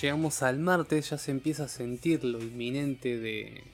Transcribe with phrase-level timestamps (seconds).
[0.00, 3.64] llegamos al martes, ya se empieza a sentir lo inminente de,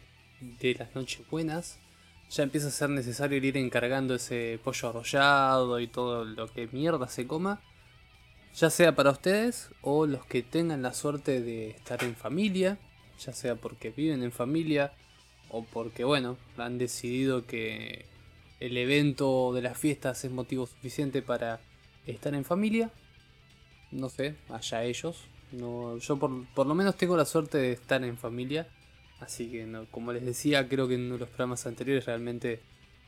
[0.40, 1.78] de las noches buenas.
[2.30, 7.08] Ya empieza a ser necesario ir encargando ese pollo arrollado y todo lo que mierda
[7.08, 7.62] se coma.
[8.54, 12.78] Ya sea para ustedes o los que tengan la suerte de estar en familia.
[13.24, 14.92] Ya sea porque viven en familia
[15.50, 18.06] o porque, bueno, han decidido que
[18.58, 21.60] el evento de las fiestas es motivo suficiente para
[22.06, 22.90] estar en familia.
[23.92, 25.28] No sé, allá ellos.
[25.52, 28.68] No, yo por, por lo menos tengo la suerte de estar en familia.
[29.20, 32.60] Así que como les decía, creo que en los programas anteriores realmente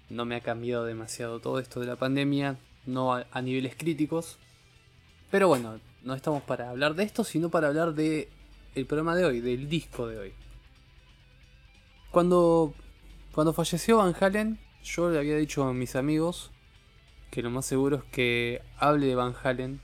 [0.08, 2.56] no me ha cambiado demasiado todo esto de la pandemia.
[2.86, 4.38] No a, a niveles críticos.
[5.30, 8.28] Pero bueno, no estamos para hablar de esto, sino para hablar de
[8.74, 10.32] el programa de hoy, del disco de hoy.
[12.10, 12.74] Cuando,
[13.32, 16.50] cuando falleció Van Halen, yo le había dicho a mis amigos
[17.30, 19.80] que lo más seguro es que hable de Van Halen.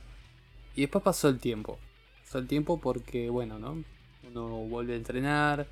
[0.75, 1.79] Y después pasó el tiempo.
[2.25, 3.85] Pasó el tiempo porque, bueno, ¿no?
[4.29, 5.67] Uno vuelve a entrenar,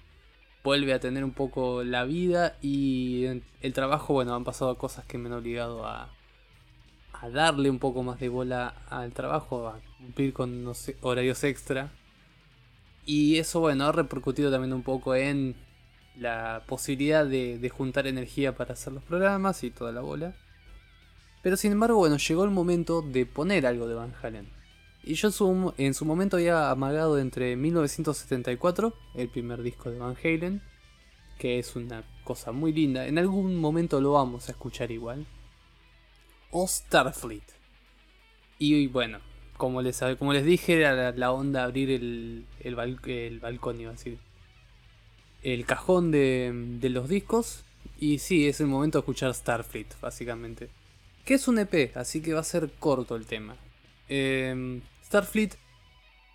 [0.62, 3.24] vuelve a tener un poco la vida y
[3.60, 6.10] el trabajo, bueno, han pasado cosas que me han obligado a,
[7.12, 10.72] a darle un poco más de bola al trabajo, a cumplir con no
[11.02, 11.92] horarios extra.
[13.04, 15.56] Y eso, bueno, ha repercutido también un poco en
[16.16, 20.34] la posibilidad de, juntar energía para hacer los programas y toda la bola.
[21.42, 24.48] Pero sin embargo, bueno, llegó el momento de poner algo de Van Halen.
[25.04, 25.30] Y yo
[25.78, 30.62] en su momento había amagado entre 1974, el primer disco de Van Halen,
[31.38, 35.26] que es una cosa muy linda, en algún momento lo vamos a escuchar igual,
[36.52, 37.42] o Starfleet.
[38.60, 39.18] Y bueno,
[39.56, 43.80] como les, como les dije, era la, la onda abrir el, el, bal, el balcón,
[43.80, 44.18] iba a decir
[45.42, 47.64] el cajón de, de, los discos.
[47.98, 50.68] Y sí, es el momento de escuchar Starfleet, básicamente.
[51.24, 53.56] Que es un EP, así que va a ser corto el tema.
[54.08, 54.80] Eh,
[55.12, 55.58] Starfleet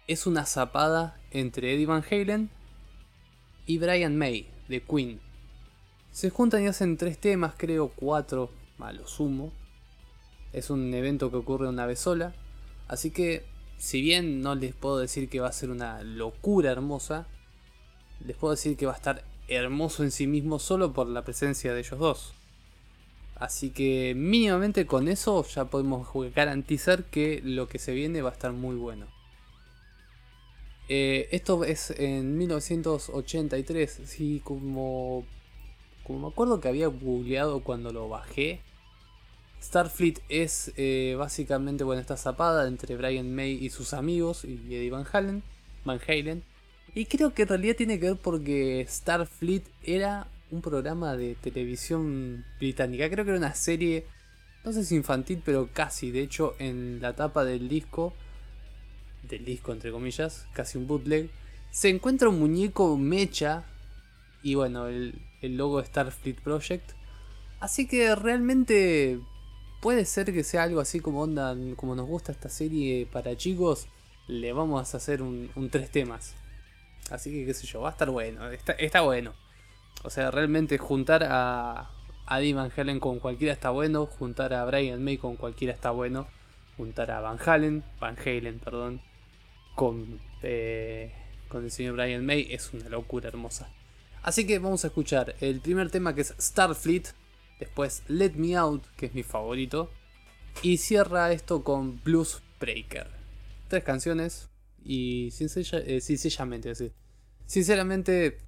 [0.05, 2.51] es una zapada entre Eddie Van Halen
[3.65, 5.19] y Brian May, de Queen.
[6.11, 9.51] Se juntan y hacen tres temas, creo cuatro, a lo sumo.
[10.53, 12.35] Es un evento que ocurre una vez sola.
[12.87, 13.47] Así que,
[13.79, 17.25] si bien no les puedo decir que va a ser una locura hermosa,
[18.23, 21.73] les puedo decir que va a estar hermoso en sí mismo solo por la presencia
[21.73, 22.36] de ellos dos.
[23.39, 28.33] Así que mínimamente con eso ya podemos garantizar que lo que se viene va a
[28.33, 29.05] estar muy bueno.
[30.89, 35.25] Eh, esto es en 1983, sí, como,
[36.03, 38.61] como me acuerdo que había googleado cuando lo bajé.
[39.61, 44.91] Starfleet es eh, básicamente bueno, esta zapada entre Brian May y sus amigos y Eddie
[44.91, 45.43] Van Halen,
[45.83, 46.43] Van Halen
[46.93, 52.45] y creo que en realidad tiene que ver porque Starfleet era un programa de televisión
[52.59, 53.09] británica.
[53.09, 54.05] Creo que era una serie,
[54.63, 56.11] no sé si infantil, pero casi.
[56.11, 58.13] De hecho, en la tapa del disco,
[59.23, 61.29] del disco entre comillas, casi un bootleg,
[61.71, 63.63] se encuentra un muñeco mecha
[64.41, 66.91] y bueno, el, el logo Starfleet Project.
[67.59, 69.19] Así que realmente
[69.81, 73.87] puede ser que sea algo así como onda, como nos gusta esta serie para chicos.
[74.27, 76.35] Le vamos a hacer un, un tres temas.
[77.09, 79.33] Así que qué sé yo, va a estar bueno, está, está bueno.
[80.03, 81.89] O sea, realmente juntar a,
[82.25, 85.91] a Eddie Van Halen con cualquiera está bueno, juntar a Brian May con cualquiera está
[85.91, 86.27] bueno,
[86.77, 89.01] juntar a Van Halen, Van Halen, perdón,
[89.75, 91.13] con, eh,
[91.47, 93.69] con el señor Brian May es una locura hermosa.
[94.21, 97.13] Así que vamos a escuchar el primer tema que es Starfleet,
[97.59, 99.89] después Let Me Out, que es mi favorito,
[100.61, 103.07] y cierra esto con Blues Breaker.
[103.67, 104.49] Tres canciones,
[104.83, 106.91] y eh, sencillamente, así.
[107.45, 108.39] Sinceramente,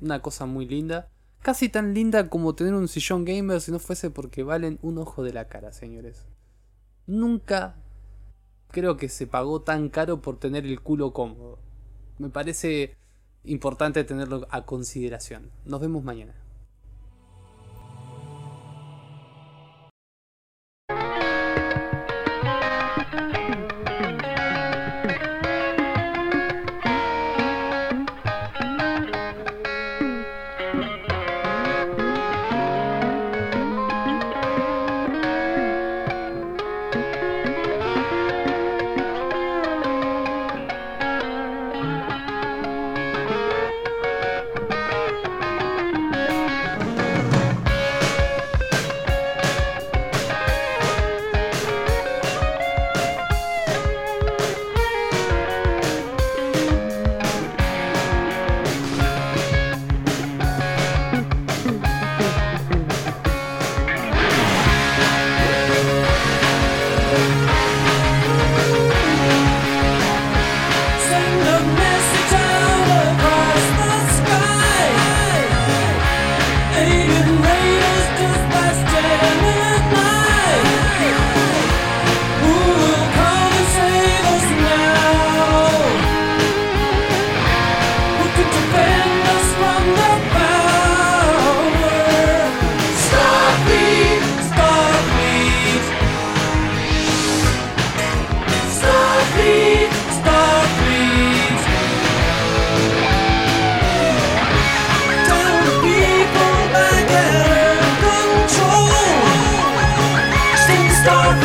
[0.00, 1.08] una cosa muy linda.
[1.40, 5.22] Casi tan linda como tener un sillón gamer si no fuese porque valen un ojo
[5.22, 6.24] de la cara, señores.
[7.06, 7.76] Nunca
[8.70, 11.58] creo que se pagó tan caro por tener el culo cómodo.
[12.18, 12.96] Me parece
[13.44, 15.50] importante tenerlo a consideración.
[15.64, 16.34] Nos vemos mañana.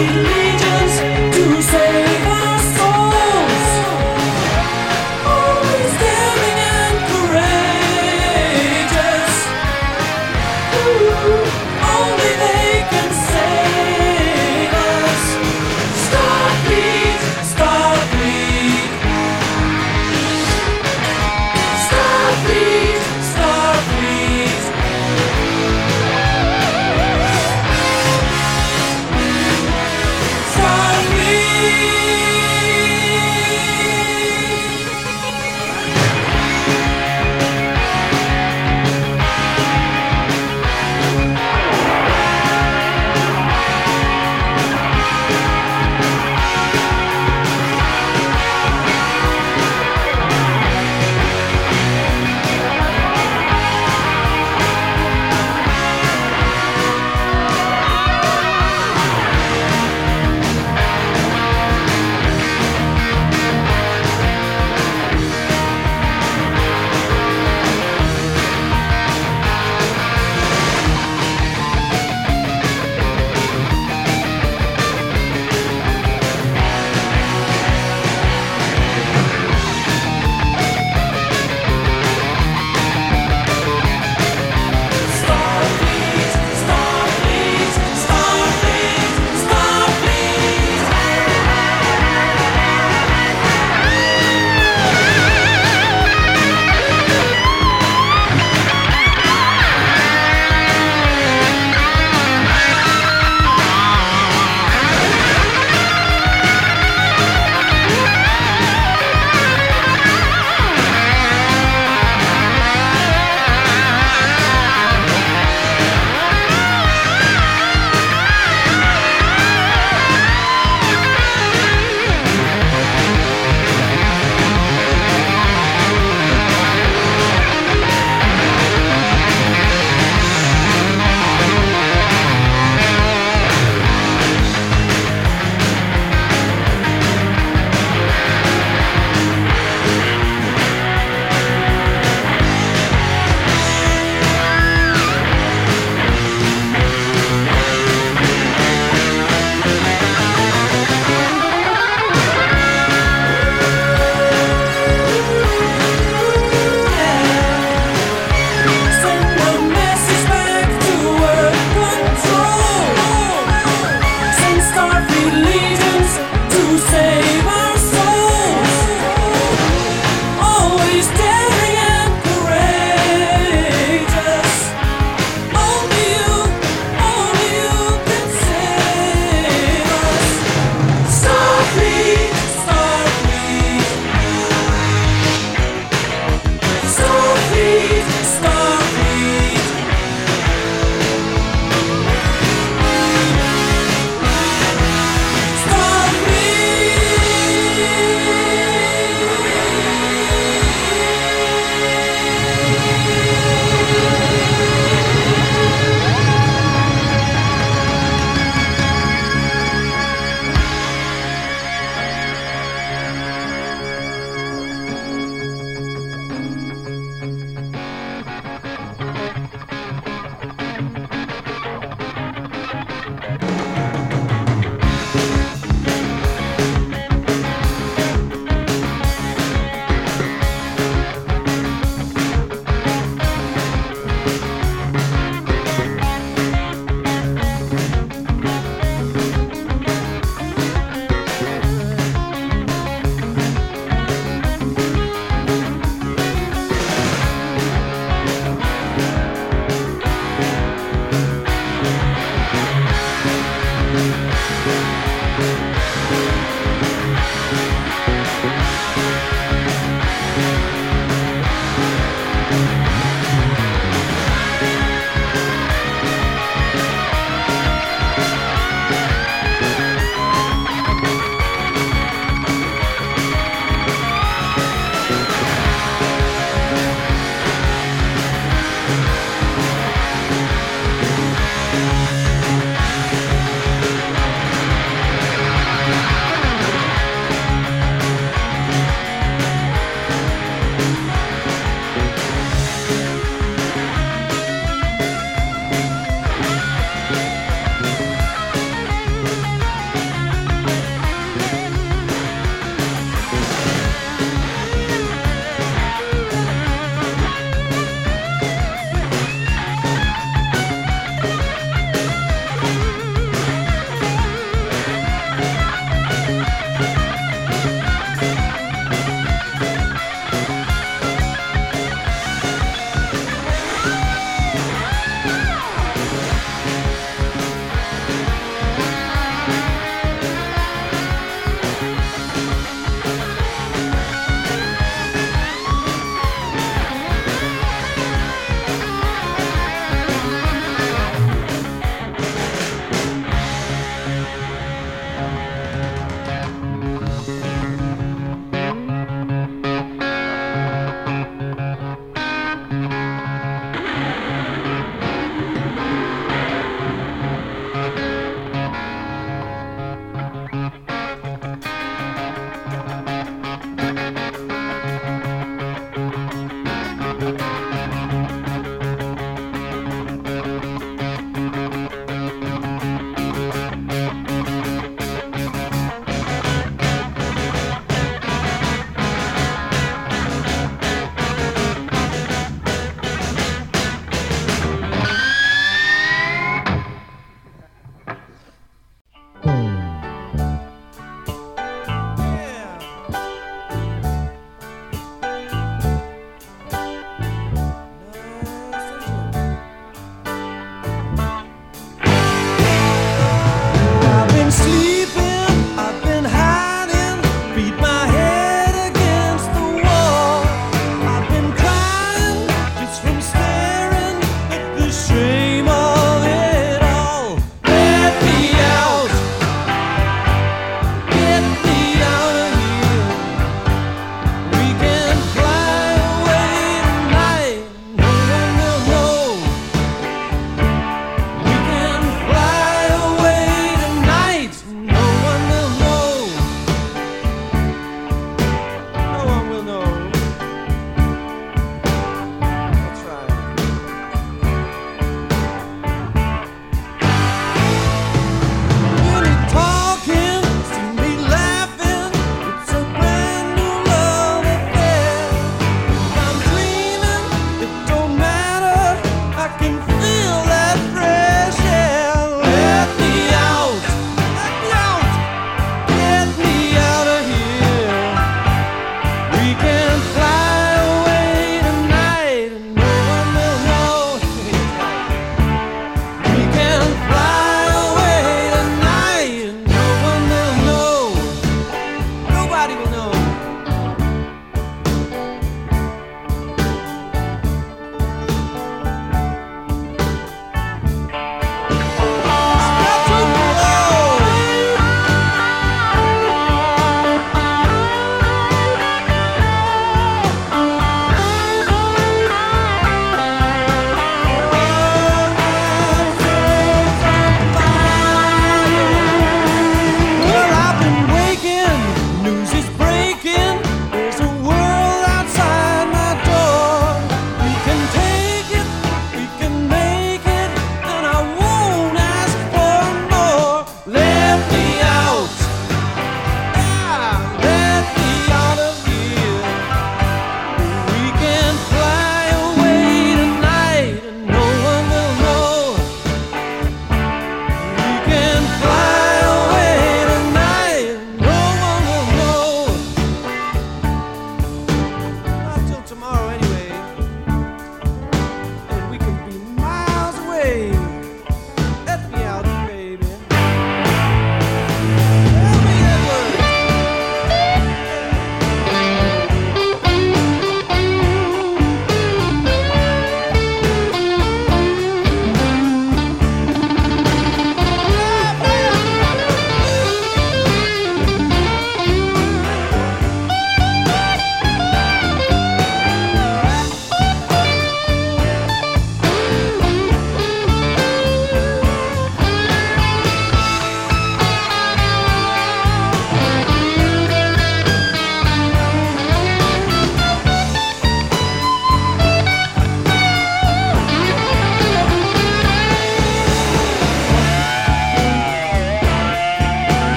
[0.00, 0.29] Starfleet